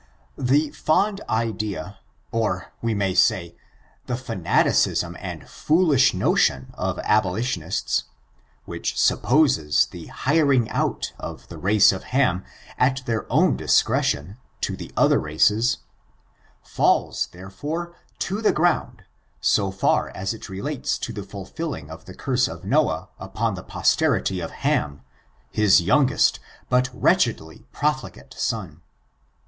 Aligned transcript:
The 0.39 0.71
fond 0.71 1.21
idea, 1.29 1.99
or 2.31 2.71
we 2.81 2.95
may 2.95 3.13
say 3.13 3.55
the 4.07 4.17
fanaticism 4.17 5.15
and 5.19 5.43
^^h^^^k^ 5.43 5.43
^^^*I0^0^^^^0^0^ 5.43 5.43
99S 5.43 5.43
ORIOIK, 5.43 5.43
CHARACTER, 5.43 5.43
AND 5.43 5.49
foolish 5.51 6.13
notion 6.15 6.67
of 6.73 6.99
abolitionists, 7.03 8.03
which 8.65 8.99
supposes 8.99 9.87
fhe 9.91 10.09
hiring 10.09 10.67
out 10.71 11.13
of 11.19 11.47
the 11.49 11.59
race 11.59 11.91
of 11.91 12.05
Ham, 12.05 12.43
at 12.79 13.03
their 13.05 13.25
ovm 13.31 13.55
disero* 13.57 14.13
lion, 14.15 14.37
to 14.61 14.75
the 14.75 14.91
other 14.97 15.19
races, 15.19 15.77
falls, 16.63 17.27
therefore, 17.31 17.95
to 18.17 18.41
the 18.41 18.51
gronnd, 18.53 19.01
so 19.39 19.69
far 19.69 20.09
as 20.15 20.33
it 20.33 20.49
relates 20.49 20.97
to 20.97 21.13
the 21.13 21.21
fulfilling 21.21 21.91
of 21.91 22.05
the 22.05 22.15
curse 22.15 22.47
of 22.47 22.65
Noah 22.65 23.09
up 23.19 23.39
on 23.39 23.53
the 23.53 23.63
pojrterity 23.63 24.43
of 24.43 24.49
£fiim, 24.49 25.01
his 25.51 25.79
youngest, 25.79 26.39
but 26.69 26.89
wretched 26.91 27.39
ly 27.39 27.59
profligate, 27.71 28.33
son. 28.35 28.81